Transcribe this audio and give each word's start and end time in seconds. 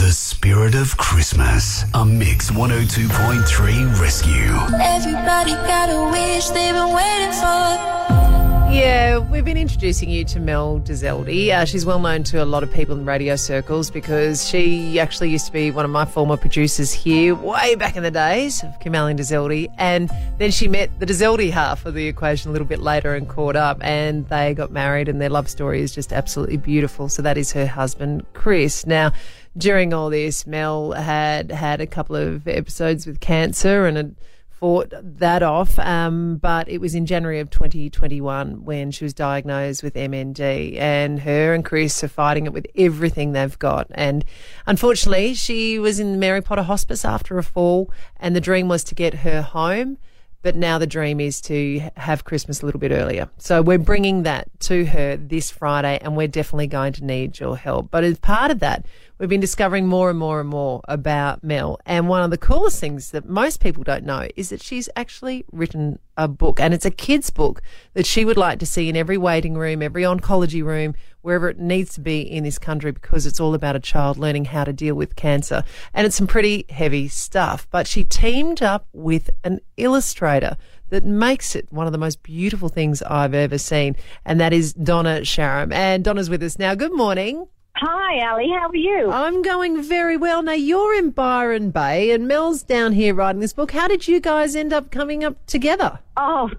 The 0.00 0.12
Spirit 0.12 0.74
of 0.74 0.96
Christmas. 0.96 1.84
A 1.92 2.06
Mix 2.06 2.50
102.3 2.50 4.00
Rescue. 4.00 4.56
Everybody 4.80 5.52
got 5.52 5.90
a 5.90 6.10
wish 6.10 6.48
they've 6.48 6.72
been 6.72 6.94
waiting 6.94 7.32
for. 7.32 8.39
Yeah, 8.70 9.18
we've 9.18 9.44
been 9.44 9.56
introducing 9.56 10.10
you 10.10 10.24
to 10.26 10.38
Mel 10.38 10.78
Dzelde. 10.78 11.50
Uh, 11.50 11.64
she's 11.64 11.84
well 11.84 11.98
known 11.98 12.22
to 12.22 12.40
a 12.40 12.44
lot 12.44 12.62
of 12.62 12.72
people 12.72 12.96
in 12.96 13.04
radio 13.04 13.34
circles 13.34 13.90
because 13.90 14.48
she 14.48 15.00
actually 15.00 15.28
used 15.28 15.46
to 15.46 15.52
be 15.52 15.72
one 15.72 15.84
of 15.84 15.90
my 15.90 16.04
former 16.04 16.36
producers 16.36 16.92
here 16.92 17.34
way 17.34 17.74
back 17.74 17.96
in 17.96 18.04
the 18.04 18.12
days 18.12 18.62
of 18.62 18.78
Kim 18.78 18.94
Allen 18.94 19.16
Dzelde. 19.16 19.66
And 19.76 20.08
then 20.38 20.52
she 20.52 20.68
met 20.68 20.88
the 21.00 21.06
Dzelde 21.06 21.50
half 21.50 21.84
of 21.84 21.94
the 21.94 22.06
equation 22.06 22.50
a 22.50 22.52
little 22.52 22.66
bit 22.66 22.78
later 22.78 23.16
and 23.16 23.28
caught 23.28 23.56
up 23.56 23.78
and 23.80 24.28
they 24.28 24.54
got 24.54 24.70
married 24.70 25.08
and 25.08 25.20
their 25.20 25.30
love 25.30 25.48
story 25.48 25.82
is 25.82 25.92
just 25.92 26.12
absolutely 26.12 26.56
beautiful. 26.56 27.08
So 27.08 27.22
that 27.22 27.36
is 27.36 27.50
her 27.50 27.66
husband, 27.66 28.24
Chris. 28.34 28.86
Now, 28.86 29.10
during 29.56 29.92
all 29.92 30.10
this, 30.10 30.46
Mel 30.46 30.92
had 30.92 31.50
had 31.50 31.80
a 31.80 31.88
couple 31.88 32.14
of 32.14 32.46
episodes 32.46 33.04
with 33.04 33.18
cancer 33.18 33.86
and 33.86 33.96
had 33.96 34.14
fought 34.60 34.92
that 35.02 35.42
off. 35.42 35.78
Um, 35.78 36.36
but 36.36 36.68
it 36.68 36.78
was 36.78 36.94
in 36.94 37.06
January 37.06 37.40
of 37.40 37.50
2021 37.50 38.64
when 38.64 38.90
she 38.90 39.04
was 39.04 39.14
diagnosed 39.14 39.82
with 39.82 39.94
MND, 39.94 40.76
and 40.78 41.20
her 41.20 41.54
and 41.54 41.64
Chris 41.64 42.04
are 42.04 42.08
fighting 42.08 42.44
it 42.44 42.52
with 42.52 42.66
everything 42.76 43.32
they've 43.32 43.58
got. 43.58 43.88
And 43.92 44.24
unfortunately, 44.66 45.34
she 45.34 45.78
was 45.78 45.98
in 45.98 46.18
Mary 46.20 46.42
Potter 46.42 46.62
Hospice 46.62 47.04
after 47.04 47.38
a 47.38 47.42
fall, 47.42 47.90
and 48.18 48.36
the 48.36 48.40
dream 48.40 48.68
was 48.68 48.84
to 48.84 48.94
get 48.94 49.14
her 49.14 49.42
home. 49.42 49.98
But 50.42 50.56
now 50.56 50.78
the 50.78 50.86
dream 50.86 51.20
is 51.20 51.42
to 51.42 51.90
have 51.98 52.24
Christmas 52.24 52.62
a 52.62 52.66
little 52.66 52.80
bit 52.80 52.92
earlier. 52.92 53.28
So 53.36 53.60
we're 53.60 53.76
bringing 53.76 54.22
that 54.22 54.48
to 54.60 54.86
her 54.86 55.16
this 55.16 55.50
Friday, 55.50 55.98
and 56.00 56.16
we're 56.16 56.28
definitely 56.28 56.66
going 56.66 56.94
to 56.94 57.04
need 57.04 57.38
your 57.38 57.58
help. 57.58 57.90
But 57.90 58.04
as 58.04 58.18
part 58.18 58.50
of 58.50 58.60
that, 58.60 58.86
we've 59.20 59.28
been 59.28 59.38
discovering 59.40 59.86
more 59.86 60.08
and 60.08 60.18
more 60.18 60.40
and 60.40 60.48
more 60.48 60.80
about 60.88 61.44
Mel. 61.44 61.78
And 61.84 62.08
one 62.08 62.22
of 62.22 62.30
the 62.30 62.38
coolest 62.38 62.80
things 62.80 63.10
that 63.10 63.28
most 63.28 63.60
people 63.60 63.84
don't 63.84 64.04
know 64.04 64.26
is 64.34 64.48
that 64.48 64.62
she's 64.62 64.88
actually 64.96 65.44
written 65.52 65.98
a 66.16 66.26
book, 66.26 66.58
and 66.58 66.72
it's 66.72 66.86
a 66.86 66.90
kid's 66.90 67.28
book 67.28 67.60
that 67.92 68.06
she 68.06 68.24
would 68.24 68.38
like 68.38 68.58
to 68.60 68.66
see 68.66 68.88
in 68.88 68.96
every 68.96 69.18
waiting 69.18 69.54
room, 69.54 69.82
every 69.82 70.04
oncology 70.04 70.64
room, 70.64 70.94
wherever 71.20 71.50
it 71.50 71.58
needs 71.58 71.92
to 71.94 72.00
be 72.00 72.22
in 72.22 72.44
this 72.44 72.58
country 72.58 72.92
because 72.92 73.26
it's 73.26 73.38
all 73.38 73.54
about 73.54 73.76
a 73.76 73.80
child 73.80 74.16
learning 74.16 74.46
how 74.46 74.64
to 74.64 74.72
deal 74.72 74.94
with 74.94 75.16
cancer. 75.16 75.62
And 75.92 76.06
it's 76.06 76.16
some 76.16 76.26
pretty 76.26 76.64
heavy 76.70 77.06
stuff. 77.08 77.68
But 77.70 77.86
she 77.86 78.04
teamed 78.04 78.62
up 78.62 78.86
with 78.94 79.28
an 79.44 79.60
illustrator 79.76 80.56
that 80.88 81.04
makes 81.04 81.54
it 81.54 81.70
one 81.70 81.86
of 81.86 81.92
the 81.92 81.98
most 81.98 82.22
beautiful 82.22 82.70
things 82.70 83.02
I've 83.02 83.34
ever 83.34 83.58
seen, 83.58 83.96
and 84.24 84.40
that 84.40 84.54
is 84.54 84.72
Donna 84.72 85.20
Sharam. 85.20 85.74
And 85.74 86.02
Donna's 86.02 86.30
with 86.30 86.42
us 86.42 86.58
now. 86.58 86.74
Good 86.74 86.94
morning. 86.94 87.46
Hi, 87.82 88.30
Ali. 88.30 88.50
How 88.50 88.68
are 88.68 88.76
you? 88.76 89.10
I'm 89.10 89.40
going 89.40 89.82
very 89.82 90.18
well. 90.18 90.42
Now, 90.42 90.52
you're 90.52 90.94
in 90.94 91.10
Byron 91.10 91.70
Bay 91.70 92.10
and 92.10 92.28
Mel's 92.28 92.62
down 92.62 92.92
here 92.92 93.14
writing 93.14 93.40
this 93.40 93.54
book. 93.54 93.70
How 93.72 93.88
did 93.88 94.06
you 94.06 94.20
guys 94.20 94.54
end 94.54 94.74
up 94.74 94.90
coming 94.90 95.24
up 95.24 95.46
together? 95.46 95.98
Oh, 96.14 96.50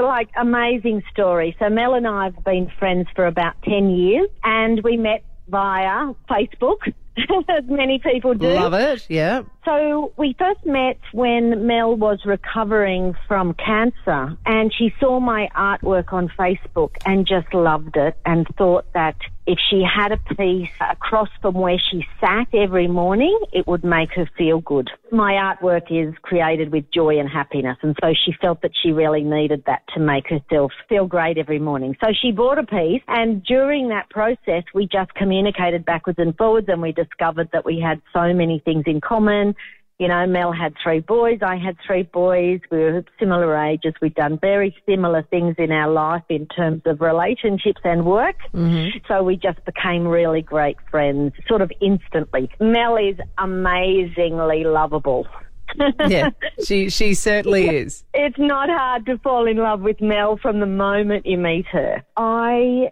like 0.00 0.28
amazing 0.36 1.02
story. 1.10 1.56
So 1.58 1.68
Mel 1.68 1.94
and 1.94 2.06
I 2.06 2.26
have 2.26 2.44
been 2.44 2.70
friends 2.78 3.08
for 3.16 3.26
about 3.26 3.60
10 3.62 3.90
years 3.90 4.28
and 4.44 4.80
we 4.84 4.96
met 4.96 5.24
via 5.48 6.14
Facebook, 6.30 6.92
as 7.48 7.64
many 7.64 7.98
people 7.98 8.34
do. 8.34 8.46
Love 8.46 8.74
it. 8.74 9.04
Yeah. 9.08 9.42
So 9.68 10.14
we 10.16 10.34
first 10.38 10.64
met 10.64 10.96
when 11.12 11.66
Mel 11.66 11.94
was 11.94 12.20
recovering 12.24 13.14
from 13.26 13.52
cancer 13.52 14.34
and 14.46 14.72
she 14.72 14.94
saw 14.98 15.20
my 15.20 15.50
artwork 15.54 16.10
on 16.10 16.30
Facebook 16.38 16.92
and 17.04 17.26
just 17.26 17.52
loved 17.52 17.98
it 17.98 18.16
and 18.24 18.46
thought 18.56 18.86
that 18.94 19.16
if 19.46 19.58
she 19.70 19.82
had 19.82 20.12
a 20.12 20.34
piece 20.34 20.68
across 20.78 21.30
from 21.40 21.54
where 21.54 21.78
she 21.90 22.04
sat 22.20 22.48
every 22.52 22.86
morning, 22.86 23.38
it 23.50 23.66
would 23.66 23.82
make 23.82 24.12
her 24.12 24.28
feel 24.36 24.60
good. 24.60 24.90
My 25.10 25.32
artwork 25.32 25.90
is 25.90 26.14
created 26.20 26.70
with 26.70 26.84
joy 26.90 27.18
and 27.18 27.28
happiness 27.28 27.76
and 27.82 27.96
so 28.02 28.12
she 28.12 28.32
felt 28.40 28.62
that 28.62 28.72
she 28.82 28.92
really 28.92 29.22
needed 29.22 29.64
that 29.66 29.82
to 29.94 30.00
make 30.00 30.28
herself 30.28 30.72
feel 30.88 31.06
great 31.06 31.36
every 31.36 31.58
morning. 31.58 31.94
So 32.02 32.12
she 32.18 32.30
bought 32.30 32.58
a 32.58 32.64
piece 32.64 33.02
and 33.08 33.42
during 33.44 33.88
that 33.88 34.08
process 34.08 34.64
we 34.74 34.86
just 34.86 35.12
communicated 35.14 35.84
backwards 35.84 36.18
and 36.18 36.36
forwards 36.36 36.68
and 36.68 36.80
we 36.80 36.92
discovered 36.92 37.50
that 37.52 37.66
we 37.66 37.80
had 37.80 38.00
so 38.14 38.32
many 38.32 38.60
things 38.64 38.84
in 38.86 39.00
common 39.02 39.54
you 39.98 40.06
know, 40.06 40.26
Mel 40.26 40.52
had 40.52 40.74
three 40.82 41.00
boys, 41.00 41.40
I 41.42 41.56
had 41.56 41.76
three 41.84 42.04
boys. 42.04 42.60
We 42.70 42.78
were 42.78 43.04
similar 43.18 43.56
ages. 43.56 43.94
We'd 44.00 44.14
done 44.14 44.38
very 44.40 44.76
similar 44.88 45.24
things 45.24 45.56
in 45.58 45.72
our 45.72 45.90
life 45.90 46.22
in 46.28 46.46
terms 46.46 46.82
of 46.86 47.00
relationships 47.00 47.80
and 47.82 48.06
work. 48.06 48.36
Mm-hmm. 48.54 48.98
So 49.08 49.24
we 49.24 49.36
just 49.36 49.64
became 49.64 50.06
really 50.06 50.40
great 50.40 50.76
friends, 50.88 51.32
sort 51.48 51.62
of 51.62 51.72
instantly. 51.80 52.48
Mel 52.60 52.96
is 52.96 53.16
amazingly 53.38 54.62
lovable. 54.62 55.26
yeah, 56.08 56.30
she 56.64 56.88
she 56.88 57.12
certainly 57.12 57.68
is. 57.68 58.04
It's 58.14 58.38
not 58.38 58.70
hard 58.70 59.04
to 59.06 59.18
fall 59.18 59.46
in 59.46 59.58
love 59.58 59.80
with 59.80 60.00
Mel 60.00 60.38
from 60.40 60.60
the 60.60 60.66
moment 60.66 61.26
you 61.26 61.36
meet 61.36 61.66
her. 61.66 62.02
I 62.16 62.88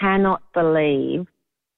cannot 0.00 0.42
believe 0.52 1.26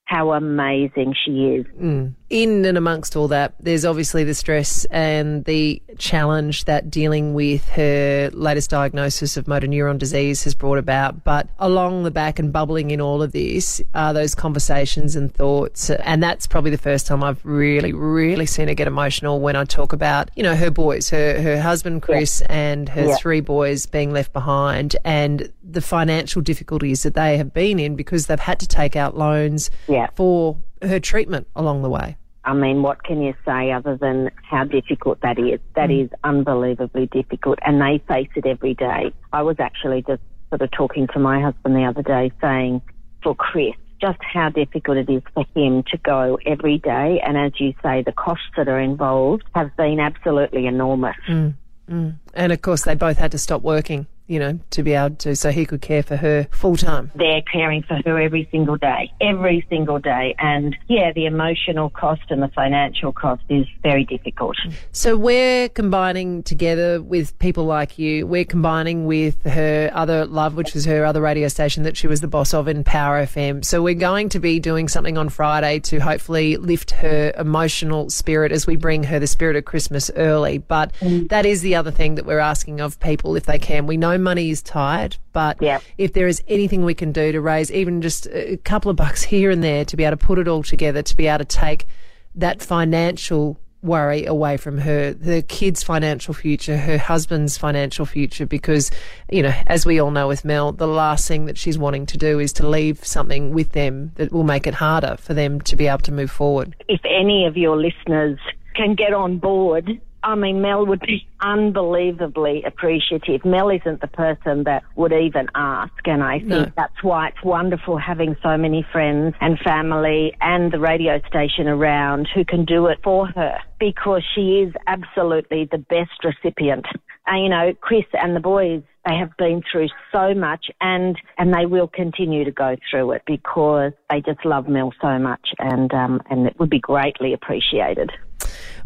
how 0.05 0.33
amazing 0.33 1.15
she 1.25 1.31
is. 1.31 1.67
Mm. 1.81 2.15
In 2.31 2.65
and 2.65 2.79
amongst 2.79 3.17
all 3.17 3.27
that, 3.27 3.55
there's 3.59 3.85
obviously 3.85 4.23
the 4.23 4.35
stress 4.35 4.85
and 4.85 5.45
the 5.47 5.83
challenge 5.99 6.65
that 6.67 6.89
dealing 6.89 7.35
with 7.35 7.69
her 7.71 8.31
latest 8.33 8.71
diagnosis 8.71 9.37
of 9.37 9.49
motor 9.49 9.67
neuron 9.67 9.99
disease 9.99 10.45
has 10.45 10.55
brought 10.55 10.79
about. 10.79 11.25
But 11.25 11.49
along 11.59 12.05
the 12.05 12.13
back 12.13 12.39
and 12.39 12.53
bubbling 12.53 12.93
in 12.93 13.01
all 13.01 13.21
of 13.21 13.33
this 13.33 13.83
are 13.97 14.15
those 14.15 14.37
conversations 14.37 15.17
and 15.17 15.35
thoughts. 15.35 15.91
And 15.91 16.23
that's 16.23 16.47
probably 16.47 16.71
the 16.71 16.79
first 16.79 17.09
time 17.09 17.25
I've 17.25 17.45
really, 17.45 17.93
really 17.93 18.47
seen 18.47 18.69
her 18.69 18.75
get 18.75 18.87
emotional 18.87 19.41
when 19.41 19.57
I 19.57 19.65
talk 19.65 19.93
about, 19.93 20.31
you 20.37 20.45
know, 20.45 20.55
her 20.55 20.71
boys, 20.71 21.11
her, 21.11 21.43
her 21.43 21.61
husband, 21.61 22.03
Chris, 22.03 22.43
yeah. 22.43 22.55
and 22.55 22.89
her 22.91 23.07
yeah. 23.07 23.17
three 23.17 23.41
boys 23.41 23.87
being 23.87 24.13
left 24.13 24.33
behind 24.33 24.95
and 25.05 25.53
the 25.65 25.81
financial 25.81 26.43
difficulties 26.43 27.03
that 27.03 27.15
they 27.15 27.37
have 27.39 27.53
been 27.53 27.81
in 27.81 27.97
because 27.97 28.27
they've 28.27 28.39
had 28.39 28.61
to 28.61 28.69
take 28.69 28.95
out 28.95 29.17
loans 29.17 29.69
yeah. 29.89 30.09
for 30.15 30.57
her 30.83 31.01
treatment 31.01 31.49
along 31.57 31.83
the 31.83 31.91
way. 31.91 32.17
I 32.45 32.55
mean, 32.55 32.83
what 32.83 33.05
can 33.05 33.21
you 33.23 33.35
say 33.45 33.71
other 33.71 33.97
than 33.97 34.31
how 34.43 34.65
difficult 34.65 35.21
that 35.21 35.39
is? 35.39 35.61
That 35.77 35.91
mm. 35.91 36.05
is 36.05 36.11
unbelievably 36.25 37.07
difficult, 37.07 37.59
and 37.63 37.81
they 37.81 38.03
face 38.09 38.31
it 38.35 38.47
every 38.47 38.75
day. 38.75 39.13
I 39.33 39.43
was 39.43 39.57
actually 39.59 40.03
just 40.03 40.23
sort 40.49 40.63
of 40.63 40.71
talking 40.71 41.07
to 41.13 41.19
my 41.19 41.41
husband 41.41 41.77
the 41.77 41.85
other 41.85 42.03
day 42.03 42.33
saying, 42.41 42.83
for 43.23 43.35
Chris, 43.35 43.75
just 44.01 44.19
how 44.23 44.49
difficult 44.49 44.97
it 44.97 45.11
is 45.11 45.23
for 45.35 45.45
him 45.55 45.83
to 45.91 45.99
go 45.99 46.39
every 46.47 46.79
day. 46.79 47.21
And 47.25 47.37
as 47.37 47.53
you 47.61 47.75
say, 47.83 48.03
the 48.03 48.13
costs 48.13 48.47
that 48.57 48.69
are 48.69 48.81
involved 48.81 49.45
have 49.55 49.77
been 49.77 50.01
absolutely 50.01 50.67
enormous. 50.67 51.17
Mm. 51.29 51.55
Mm. 51.91 52.15
And 52.35 52.53
of 52.53 52.63
course, 52.63 52.85
they 52.85 52.95
both 52.95 53.19
had 53.19 53.33
to 53.33 53.39
stop 53.39 53.63
working 53.63 54.07
you 54.31 54.39
know, 54.39 54.61
to 54.71 54.85
be 54.85 54.93
able 54.93 55.17
to, 55.17 55.35
so 55.35 55.51
he 55.51 55.67
could 55.67 55.83
care 55.83 56.05
for 56.05 56.15
her 56.15 56.47
full 56.53 56.77
time. 56.77 57.11
They're 57.17 57.43
caring 57.43 57.83
for 57.83 58.01
her 58.05 58.21
every 58.21 58.49
single 58.53 58.77
day, 58.77 59.13
every 59.21 59.67
single 59.69 59.99
day. 59.99 60.37
And 60.39 60.77
yeah, 60.87 61.13
the 61.13 61.27
emotional 61.27 61.91
cost 61.91 62.23
and 62.31 62.41
the 62.41 62.49
financial 62.49 63.13
cost 63.13 63.43
is 63.49 63.67
very 63.83 64.05
difficult. 64.05 64.57
So 64.93 65.17
we're 65.17 65.69
combining 65.69 66.45
together 66.45 67.03
with 67.03 67.37
people 67.41 67.65
like 67.65 67.99
you. 67.99 68.25
We're 68.25 68.45
combining 68.45 69.05
with 69.05 69.43
her 69.43 69.91
other 69.93 70.27
love, 70.27 70.55
which 70.55 70.75
was 70.75 70.85
her 70.85 71.05
other 71.05 71.21
radio 71.21 71.49
station 71.49 71.83
that 71.83 71.97
she 71.97 72.07
was 72.07 72.21
the 72.21 72.29
boss 72.29 72.55
of 72.55 72.69
in 72.69 72.85
Power 72.85 73.27
FM. 73.27 73.65
So 73.65 73.83
we're 73.83 73.95
going 73.95 74.29
to 74.29 74.39
be 74.39 74.61
doing 74.61 74.87
something 74.87 75.19
on 75.19 75.29
Friday 75.29 75.81
to 75.81 75.99
hopefully 75.99 76.57
lift 76.57 76.93
her 76.93 77.33
emotional 77.37 78.09
spirit 78.11 78.53
as 78.53 78.65
we 78.65 78.77
bring 78.77 79.03
her 79.03 79.19
the 79.19 79.27
spirit 79.27 79.57
of 79.57 79.65
Christmas 79.65 80.09
early. 80.15 80.59
But 80.59 80.93
mm. 81.01 81.29
that 81.31 81.47
is 81.47 81.63
the 81.63 81.75
other 81.75 81.91
thing 81.91 82.15
that 82.15 82.27
we're 82.27 82.39
asking 82.39 82.81
of 82.81 83.01
people 83.01 83.35
if 83.35 83.47
they 83.47 83.59
can. 83.59 83.89
We 83.89 83.97
know 83.97 84.20
money 84.23 84.51
is 84.51 84.63
tight, 84.63 85.19
but 85.33 85.61
yep. 85.61 85.83
if 85.99 86.13
there 86.13 86.27
is 86.27 86.43
anything 86.49 86.85
we 86.85 86.95
can 86.95 87.13
do 87.13 87.33
to 87.33 87.41
raise 87.41 87.71
even 87.73 88.03
just 88.03 88.27
a 88.27 88.57
couple 88.59 88.91
of 88.91 88.97
bucks 88.97 89.23
here 89.35 89.51
and 89.51 89.63
there 89.63 89.85
to 89.85 89.97
be 89.97 90.05
able 90.05 90.17
to 90.17 90.25
put 90.25 90.39
it 90.39 90.49
all 90.49 90.63
together, 90.63 91.03
to 91.03 91.17
be 91.17 91.27
able 91.27 91.39
to 91.39 91.45
take 91.45 91.87
that 92.35 92.63
financial 92.63 93.59
worry 93.83 94.27
away 94.27 94.57
from 94.57 94.79
her, 94.79 95.15
her 95.25 95.43
kids' 95.43 95.83
financial 95.83 96.35
future, 96.35 96.77
her 96.77 96.99
husband's 96.99 97.57
financial 97.57 98.05
future, 98.05 98.47
because, 98.47 98.91
you 99.31 99.43
know, 99.43 99.55
as 99.67 99.87
we 99.87 99.99
all 99.99 100.11
know 100.11 100.29
with 100.29 100.45
Mel, 100.45 100.73
the 100.73 100.87
last 100.87 101.27
thing 101.27 101.47
that 101.47 101.57
she's 101.57 101.79
wanting 101.79 102.07
to 102.07 102.19
do 102.19 102.39
is 102.39 102.53
to 102.55 102.69
leave 102.69 103.05
something 103.05 103.55
with 103.55 103.73
them 103.73 104.13
that 104.17 104.33
will 104.33 104.45
make 104.45 104.67
it 104.67 104.75
harder 104.75 105.17
for 105.19 105.35
them 105.35 105.61
to 105.63 105.77
be 105.77 105.87
able 105.87 105.99
to 106.01 106.13
move 106.13 106.31
forward. 106.31 106.77
If 106.89 107.01
any 107.05 107.47
of 107.47 107.57
your 107.57 107.77
listeners 107.77 108.39
can 108.75 108.95
get 108.95 109.15
on 109.15 109.39
board 109.39 110.01
I 110.23 110.35
mean, 110.35 110.61
Mel 110.61 110.85
would 110.87 111.01
be 111.01 111.27
unbelievably 111.41 112.65
appreciative. 112.65 113.45
Mel 113.45 113.71
isn't 113.71 114.01
the 114.01 114.07
person 114.07 114.65
that 114.65 114.83
would 114.97 115.13
even 115.13 115.49
ask, 115.55 115.93
and 116.05 116.23
I 116.23 116.39
think 116.39 116.51
no. 116.51 116.67
that's 116.77 117.03
why 117.03 117.29
it's 117.29 117.43
wonderful 117.43 117.97
having 117.97 118.37
so 118.43 118.57
many 118.57 118.87
friends 118.93 119.35
and 119.41 119.59
family 119.59 120.35
and 120.41 120.73
the 120.73 120.79
radio 120.79 121.21
station 121.27 121.69
around 121.69 122.29
who 122.35 122.45
can 122.45 122.65
do 122.65 122.87
it 122.87 122.99
for 123.03 123.27
her 123.29 123.59
because 123.79 124.23
she 124.35 124.61
is 124.61 124.75
absolutely 124.87 125.69
the 125.71 125.79
best 125.79 126.23
recipient. 126.23 126.87
And, 127.27 127.43
you 127.43 127.49
know, 127.49 127.73
Chris 127.81 128.05
and 128.13 128.37
the 128.37 128.41
boys 128.41 128.83
they 129.07 129.17
have 129.17 129.35
been 129.39 129.63
through 129.71 129.89
so 130.13 130.35
much 130.35 130.67
and, 130.81 131.17
and 131.39 131.55
they 131.55 131.65
will 131.65 131.89
continue 131.89 132.45
to 132.45 132.51
go 132.51 132.77
through 132.91 133.13
it 133.13 133.23
because 133.27 133.93
they 134.11 134.21
just 134.21 134.45
love 134.45 134.69
Mel 134.69 134.93
so 135.01 135.19
much 135.19 135.55
and, 135.59 135.93
um, 135.95 136.21
and 136.29 136.47
it 136.47 136.59
would 136.59 136.69
be 136.69 136.81
greatly 136.81 137.33
appreciated. 137.33 138.13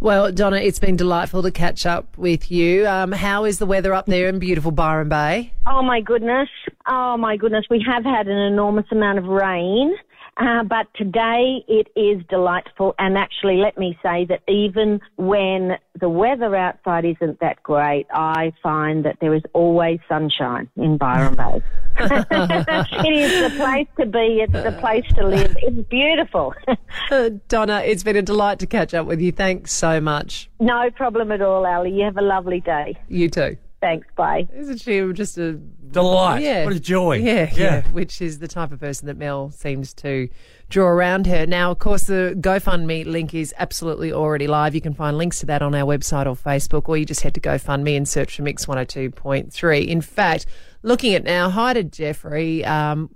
Well, 0.01 0.33
Donna, 0.33 0.57
it's 0.57 0.79
been 0.79 0.97
delightful 0.97 1.43
to 1.43 1.51
catch 1.51 1.87
up 1.87 2.17
with 2.19 2.51
you. 2.51 2.87
Um, 2.87 3.13
how 3.13 3.45
is 3.45 3.59
the 3.59 3.67
weather 3.67 3.95
up 3.95 4.07
there 4.07 4.29
in 4.29 4.39
beautiful 4.39 4.71
Byron 4.71 5.09
Bay? 5.09 5.53
Oh 5.67 5.83
my 5.83 6.01
goodness. 6.01 6.49
Oh 6.87 7.17
my 7.17 7.37
goodness. 7.37 7.65
We 7.71 7.85
have 7.87 8.05
had 8.05 8.27
an 8.29 8.37
enormous 8.37 8.87
amount 8.91 9.19
of 9.19 9.25
rain. 9.27 9.95
Uh, 10.37 10.65
but 10.65 10.87
today 10.95 11.65
it 11.69 11.89
is 11.97 12.23
delightful, 12.29 12.95
and 12.99 13.17
actually, 13.17 13.57
let 13.57 13.79
me 13.79 13.97
say 14.03 14.25
that 14.27 14.41
even 14.49 15.01
when 15.17 15.77
the 16.01 16.09
weather 16.09 16.57
outside 16.57 17.05
isn't 17.05 17.39
that 17.41 17.63
great, 17.63 18.07
I 18.13 18.53
find 18.63 19.05
that 19.05 19.19
there 19.21 19.35
is 19.35 19.43
always 19.53 20.01
sunshine 20.09 20.69
in 20.77 20.97
Byron 20.97 21.37
Bay. 21.37 21.63
it 22.01 23.13
is 23.13 23.53
the 23.53 23.57
place 23.57 23.87
to 23.99 24.07
be. 24.07 24.43
It's 24.43 24.53
the 24.53 24.77
place 24.81 25.07
to 25.15 25.27
live. 25.27 25.57
It's 25.61 25.89
beautiful. 25.89 26.55
Uh, 27.11 27.31
Donna, 27.49 27.83
it's 27.85 28.03
been 28.03 28.17
a 28.17 28.23
delight 28.23 28.59
to 28.61 28.67
catch 28.67 28.95
up 28.95 29.07
with 29.07 29.21
you. 29.21 29.31
Thanks 29.31 29.73
so 29.73 30.01
much. 30.01 30.49
no 30.61 30.91
problem 30.91 31.33
at 31.33 31.43
all, 31.43 31.67
Ali. 31.67 31.91
You 31.91 32.05
have 32.05 32.17
a 32.17 32.23
lovely 32.23 32.61
day. 32.61 32.97
You 33.09 33.29
too. 33.29 33.57
Thanks. 33.85 34.07
Bye. 34.17 34.49
Isn't 34.57 34.81
she 34.81 35.13
just 35.13 35.37
a 35.37 35.61
Delight. 35.95 36.43
Yeah. 36.43 36.65
What 36.65 36.73
a 36.73 36.81
joy. 36.81 37.19
Yeah, 37.19 37.51
yeah, 37.55 37.83
Which 37.93 38.23
is 38.23 38.39
the 38.39 38.49
type 38.49 38.73
of 38.73 38.81
person 38.81 39.07
that 39.07 39.17
Mel 39.17 39.51
seems 39.51 39.93
to 39.95 40.29
draw 40.71 40.89
around 40.89 41.27
her. 41.27 41.47
Now, 41.47 41.71
of 41.71 41.79
course, 41.79 42.05
the 42.05 42.35
GoFundMe 42.41 43.07
link 43.07 43.33
is 43.35 43.55
absolutely 43.59 44.11
already 44.11 44.47
live. 44.47 44.75
You 44.75 44.81
can 44.81 44.95
find 44.95 45.17
links 45.17 45.39
to 45.41 45.47
that 45.47 45.63
on 45.63 45.75
our 45.75 45.85
website 45.85 46.27
or 46.27 46.35
Facebook, 46.35 46.89
or 46.89 46.97
you 46.97 47.05
just 47.05 47.21
head 47.21 47.35
to 47.35 47.41
GoFundMe 47.41 47.97
and 47.97 48.09
search 48.09 48.37
for 48.37 48.43
Mix 48.43 48.67
102.3. 48.67 49.87
In 49.87 50.01
fact, 50.01 50.47
looking 50.83 51.15
at 51.15 51.23
now, 51.23 51.51
hi 51.51 51.75
to 51.75 51.85
Jeffrey. 51.85 52.65
Um, 52.65 53.15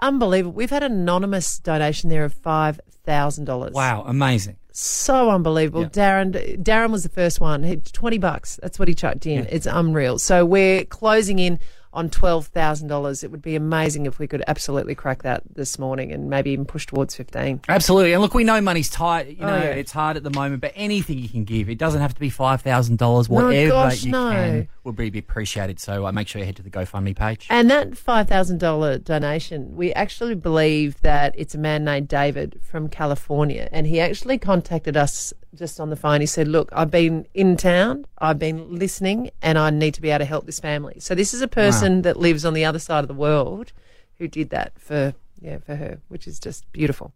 unbelievable. 0.00 0.52
We've 0.52 0.70
had 0.70 0.82
an 0.82 0.92
anonymous 0.92 1.58
donation 1.58 2.10
there 2.10 2.24
of 2.24 2.34
$5,000. 2.36 3.72
Wow, 3.72 4.04
amazing. 4.06 4.56
So 4.72 5.30
unbelievable. 5.30 5.82
Yeah. 5.82 5.88
Darren 5.88 6.62
Darren 6.62 6.90
was 6.90 7.02
the 7.02 7.08
first 7.08 7.40
one. 7.40 7.62
He, 7.62 7.76
20 7.76 8.18
bucks. 8.18 8.58
That's 8.62 8.78
what 8.78 8.88
he 8.88 8.94
chucked 8.94 9.26
in. 9.26 9.46
It's 9.50 9.66
unreal. 9.66 10.18
So 10.18 10.44
we're 10.44 10.84
closing 10.84 11.38
in 11.38 11.58
on 11.92 12.08
$12,000. 12.08 13.24
It 13.24 13.30
would 13.30 13.42
be 13.42 13.56
amazing 13.56 14.06
if 14.06 14.18
we 14.18 14.26
could 14.26 14.42
absolutely 14.46 14.94
crack 14.94 15.22
that 15.22 15.42
this 15.54 15.78
morning 15.78 16.12
and 16.12 16.30
maybe 16.30 16.50
even 16.50 16.64
push 16.64 16.86
towards 16.86 17.16
15. 17.16 17.62
Absolutely. 17.68 18.12
And 18.12 18.22
look, 18.22 18.34
we 18.34 18.44
know 18.44 18.60
money's 18.60 18.88
tight. 18.88 19.28
You 19.28 19.46
know, 19.46 19.56
yeah. 19.56 19.70
it's 19.70 19.92
hard 19.92 20.16
at 20.16 20.22
the 20.22 20.30
moment, 20.30 20.60
but 20.60 20.72
anything 20.74 21.18
you 21.18 21.28
can 21.28 21.44
give, 21.44 21.68
it 21.68 21.78
doesn't 21.78 22.00
have 22.00 22.14
to 22.14 22.20
be 22.20 22.30
$5,000. 22.30 23.28
Whatever 23.28 23.68
gosh, 23.68 24.04
you 24.04 24.12
no. 24.12 24.30
can 24.30 24.68
will 24.84 24.92
be 24.92 25.18
appreciated. 25.18 25.80
So 25.80 26.06
uh, 26.06 26.12
make 26.12 26.28
sure 26.28 26.40
you 26.40 26.46
head 26.46 26.56
to 26.56 26.62
the 26.62 26.70
GoFundMe 26.70 27.16
page. 27.16 27.46
And 27.50 27.70
that 27.70 27.90
$5,000 27.90 29.04
donation, 29.04 29.76
we 29.76 29.92
actually 29.92 30.34
believe 30.34 31.00
that 31.02 31.34
it's 31.36 31.54
a 31.54 31.58
man 31.58 31.84
named 31.84 32.08
David 32.08 32.60
from 32.62 32.88
California. 32.88 33.68
And 33.72 33.86
he 33.86 34.00
actually 34.00 34.38
contacted 34.38 34.96
us 34.96 35.32
just 35.54 35.80
on 35.80 35.90
the 35.90 35.96
phone. 35.96 36.20
He 36.20 36.26
said, 36.26 36.48
Look, 36.48 36.68
I've 36.72 36.90
been 36.90 37.26
in 37.34 37.56
town, 37.56 38.06
I've 38.18 38.38
been 38.38 38.78
listening, 38.78 39.30
and 39.42 39.58
I 39.58 39.70
need 39.70 39.94
to 39.94 40.00
be 40.00 40.10
able 40.10 40.20
to 40.20 40.24
help 40.24 40.46
this 40.46 40.60
family. 40.60 41.00
So 41.00 41.14
this 41.14 41.34
is 41.34 41.42
a 41.42 41.48
person 41.80 42.02
that 42.02 42.16
lives 42.16 42.44
on 42.44 42.54
the 42.54 42.64
other 42.64 42.78
side 42.78 43.04
of 43.04 43.08
the 43.08 43.14
world 43.14 43.72
who 44.18 44.28
did 44.28 44.50
that 44.50 44.72
for, 44.78 45.14
yeah, 45.40 45.58
for 45.58 45.76
her, 45.76 46.00
which 46.08 46.26
is 46.26 46.38
just 46.38 46.70
beautiful. 46.72 47.12